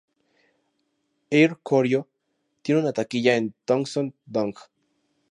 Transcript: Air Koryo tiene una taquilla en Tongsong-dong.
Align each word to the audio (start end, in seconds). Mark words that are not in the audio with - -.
Air 1.29 1.59
Koryo 1.61 2.07
tiene 2.63 2.81
una 2.81 2.91
taquilla 2.91 3.35
en 3.35 3.53
Tongsong-dong. 3.67 4.55